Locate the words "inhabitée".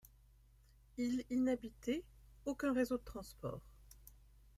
1.29-2.03